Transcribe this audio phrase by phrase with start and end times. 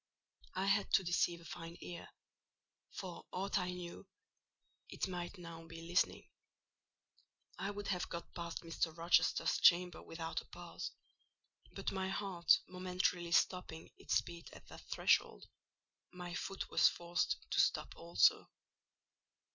[0.55, 2.09] I had to deceive a fine ear:
[2.89, 4.07] for aught I knew
[4.89, 6.27] it might now be listening.
[7.59, 8.97] I would have got past Mr.
[8.97, 10.89] Rochester's chamber without a pause;
[11.73, 15.45] but my heart momentarily stopping its beat at that threshold,
[16.11, 18.49] my foot was forced to stop also.